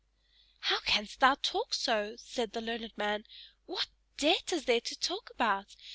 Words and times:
"How 0.61 0.79
canst 0.79 1.19
thou 1.19 1.35
talk 1.43 1.75
so?" 1.75 2.15
said 2.17 2.53
the 2.53 2.61
learned 2.61 2.93
man. 2.97 3.23
"What 3.67 3.85
debt 4.17 4.51
is 4.51 4.65
there 4.65 4.81
to 4.81 4.95
talk 4.99 5.29
about? 5.29 5.75